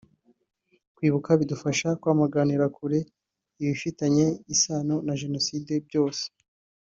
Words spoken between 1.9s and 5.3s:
kwamaganira kure ibifitanye isano na